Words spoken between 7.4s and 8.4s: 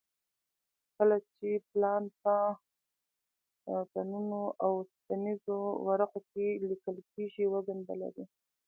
وزن به لري